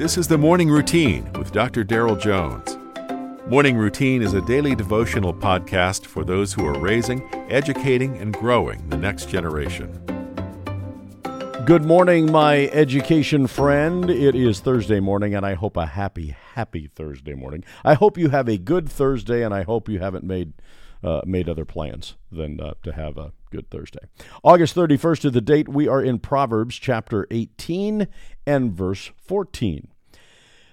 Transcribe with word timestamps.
This 0.00 0.16
is 0.16 0.26
the 0.26 0.38
Morning 0.38 0.70
Routine 0.70 1.30
with 1.34 1.52
Dr. 1.52 1.84
Darrell 1.84 2.16
Jones. 2.16 2.78
Morning 3.48 3.76
Routine 3.76 4.22
is 4.22 4.32
a 4.32 4.40
daily 4.40 4.74
devotional 4.74 5.34
podcast 5.34 6.06
for 6.06 6.24
those 6.24 6.54
who 6.54 6.64
are 6.64 6.78
raising, 6.78 7.22
educating, 7.50 8.16
and 8.16 8.32
growing 8.32 8.88
the 8.88 8.96
next 8.96 9.28
generation. 9.28 9.92
Good 11.66 11.84
morning, 11.84 12.32
my 12.32 12.68
education 12.68 13.46
friend. 13.46 14.08
It 14.08 14.34
is 14.34 14.60
Thursday 14.60 15.00
morning, 15.00 15.34
and 15.34 15.44
I 15.44 15.52
hope 15.52 15.76
a 15.76 15.84
happy, 15.84 16.34
happy 16.54 16.86
Thursday 16.86 17.34
morning. 17.34 17.62
I 17.84 17.92
hope 17.92 18.16
you 18.16 18.30
have 18.30 18.48
a 18.48 18.56
good 18.56 18.88
Thursday, 18.88 19.44
and 19.44 19.52
I 19.52 19.64
hope 19.64 19.86
you 19.86 19.98
haven't 19.98 20.24
made 20.24 20.54
uh, 21.02 21.22
made 21.24 21.48
other 21.48 21.64
plans 21.64 22.16
than 22.30 22.60
uh, 22.60 22.74
to 22.82 22.92
have 22.92 23.16
a 23.16 23.32
good 23.50 23.70
Thursday. 23.70 24.06
August 24.42 24.74
31st 24.76 25.26
is 25.26 25.32
the 25.32 25.40
date. 25.40 25.68
We 25.68 25.88
are 25.88 26.02
in 26.02 26.18
Proverbs 26.18 26.76
chapter 26.76 27.26
18 27.30 28.06
and 28.46 28.72
verse 28.72 29.10
14. 29.16 29.88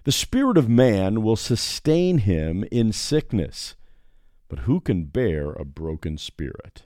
The 0.04 0.12
spirit 0.12 0.58
of 0.58 0.70
man 0.70 1.22
will 1.22 1.36
sustain 1.36 2.20
him 2.20 2.64
in 2.72 2.94
sickness, 2.94 3.76
but 4.48 4.60
who 4.60 4.80
can 4.80 5.06
bear 5.06 5.52
a 5.52 5.66
broken 5.66 6.18
spirit? 6.18 6.84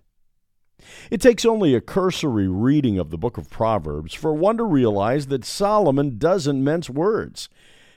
It 1.12 1.22
takes 1.22 1.46
only 1.46 1.76
a 1.76 1.82
cursory 1.82 2.48
reading 2.48 2.98
of 2.98 3.12
the 3.12 3.18
book 3.18 3.38
of 3.38 3.50
Proverbs 3.50 4.16
for 4.16 4.34
one 4.34 4.58
to 4.58 4.64
realize 4.64 5.28
that 5.28 5.46
Solomon 5.46 6.18
doesn't 6.18 6.64
mince 6.64 6.90
words. 6.90 7.50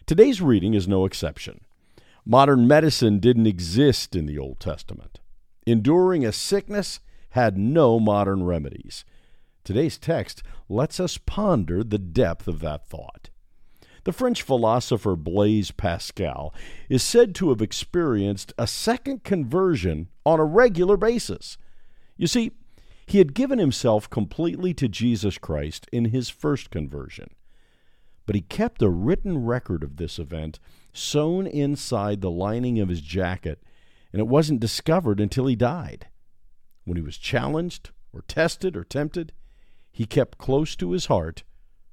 Today's 0.07 0.43
reading 0.43 0.75
is 0.75 0.87
no 0.87 1.07
exception. 1.07 1.63
Modern 2.27 2.69
medicine 2.69 3.19
didn't 3.19 3.47
exist 3.47 4.15
in 4.15 4.27
the 4.27 4.39
Old 4.39 4.61
Testament. 4.61 5.21
Enduring 5.67 6.25
a 6.25 6.33
sickness 6.33 7.01
had 7.31 7.57
no 7.57 7.99
modern 7.99 8.45
remedies. 8.45 9.05
Today's 9.65 9.99
text 9.99 10.43
lets 10.69 11.01
us 11.01 11.19
ponder 11.19 11.83
the 11.83 11.99
depth 11.99 12.47
of 12.47 12.61
that 12.61 12.87
thought. 12.87 13.31
The 14.05 14.13
French 14.13 14.43
philosopher 14.43 15.17
Blaise 15.17 15.71
Pascal 15.71 16.55
is 16.91 17.03
said 17.03 17.35
to 17.37 17.49
have 17.49 17.63
experienced 17.63 18.53
a 18.59 18.67
second 18.67 19.25
conversion 19.25 20.09
on 20.27 20.39
a 20.39 20.45
regular 20.45 20.99
basis. 20.99 21.57
You 22.17 22.27
see, 22.27 22.53
he 23.07 23.19
had 23.19 23.35
given 23.35 23.59
himself 23.59 24.09
completely 24.09 24.75
to 24.75 24.89
Jesus 24.89 25.39
Christ 25.39 25.89
in 25.91 26.07
his 26.07 26.29
first 26.29 26.71
conversion. 26.71 27.31
But 28.27 28.35
he 28.35 28.43
kept 28.43 28.83
a 28.83 28.91
written 28.91 29.45
record 29.45 29.83
of 29.83 29.97
this 29.97 30.19
event 30.19 30.59
sewn 30.93 31.47
inside 31.47 32.21
the 32.21 32.31
lining 32.31 32.79
of 32.81 32.89
his 32.89 33.01
jacket, 33.01 33.63
and 34.15 34.21
it 34.21 34.29
wasn't 34.29 34.61
discovered 34.61 35.19
until 35.19 35.47
he 35.47 35.57
died. 35.57 36.07
When 36.85 36.97
he 36.97 37.03
was 37.03 37.19
challenged, 37.19 37.91
or 38.13 38.23
tested, 38.29 38.77
or 38.77 38.85
tempted, 38.85 39.33
he 39.91 40.07
kept 40.07 40.39
close 40.39 40.77
to 40.77 40.93
his 40.93 41.07
heart 41.07 41.43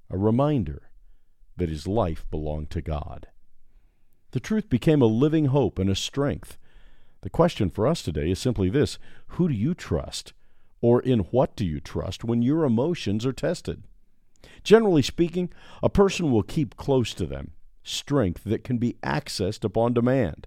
a 0.07 0.19
reminder 0.19 0.91
that 1.57 1.69
his 1.69 1.87
life 1.87 2.27
belonged 2.29 2.69
to 2.69 2.81
God. 2.83 3.25
The 4.33 4.39
truth 4.39 4.69
became 4.69 5.01
a 5.01 5.07
living 5.07 5.45
hope 5.45 5.79
and 5.79 5.89
a 5.89 5.95
strength. 5.95 6.59
The 7.21 7.31
question 7.31 7.71
for 7.71 7.87
us 7.87 8.03
today 8.03 8.29
is 8.29 8.37
simply 8.37 8.69
this 8.69 8.99
Who 9.29 9.47
do 9.47 9.55
you 9.55 9.73
trust? 9.73 10.33
Or 10.79 11.01
in 11.01 11.21
what 11.31 11.55
do 11.55 11.65
you 11.65 11.79
trust 11.79 12.23
when 12.23 12.43
your 12.43 12.65
emotions 12.65 13.25
are 13.25 13.33
tested? 13.33 13.81
Generally 14.63 15.01
speaking, 15.01 15.51
a 15.81 15.89
person 15.89 16.31
will 16.31 16.43
keep 16.43 16.77
close 16.77 17.15
to 17.15 17.25
them 17.25 17.53
strength 17.81 18.43
that 18.43 18.63
can 18.63 18.77
be 18.77 18.97
accessed 19.01 19.63
upon 19.63 19.93
demand. 19.93 20.45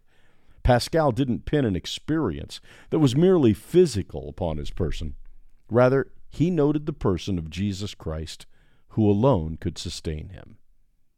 Pascal 0.64 1.12
didn't 1.12 1.44
pin 1.44 1.66
an 1.66 1.76
experience 1.76 2.60
that 2.90 2.98
was 2.98 3.14
merely 3.14 3.52
physical 3.52 4.28
upon 4.28 4.56
his 4.56 4.70
person. 4.70 5.14
Rather, 5.70 6.10
he 6.30 6.50
noted 6.50 6.86
the 6.86 6.92
person 6.92 7.38
of 7.38 7.50
Jesus 7.50 7.94
Christ, 7.94 8.46
who 8.88 9.08
alone 9.08 9.58
could 9.60 9.78
sustain 9.78 10.30
him. 10.30 10.56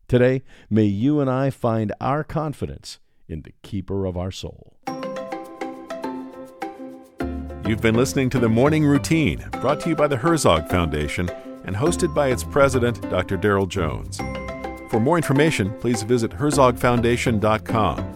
Today, 0.09 0.43
may 0.69 0.85
you 0.85 1.21
and 1.21 1.31
I 1.31 1.51
find 1.51 1.93
our 2.01 2.25
confidence 2.25 2.99
in 3.29 3.43
the 3.43 3.53
keeper 3.63 4.05
of 4.05 4.17
our 4.17 4.33
soul. 4.33 4.77
You've 7.67 7.81
been 7.81 7.97
listening 7.97 8.31
to 8.31 8.39
the 8.39 8.49
Morning 8.49 8.85
Routine, 8.85 9.45
brought 9.61 9.81
to 9.81 9.89
you 9.89 9.97
by 9.97 10.07
the 10.07 10.17
Herzog 10.17 10.69
Foundation 10.69 11.29
and 11.65 11.75
hosted 11.75 12.15
by 12.15 12.29
its 12.29 12.45
president, 12.45 13.01
Dr. 13.11 13.37
Darrell 13.37 13.67
Jones. 13.67 14.19
For 14.91 15.01
more 15.01 15.17
information, 15.17 15.73
please 15.81 16.03
visit 16.03 16.31
herzogfoundation.com. 16.33 18.16